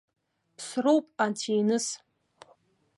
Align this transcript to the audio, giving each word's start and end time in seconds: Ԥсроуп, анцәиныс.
Ԥсроуп, 0.57 1.05
анцәиныс. 1.23 1.85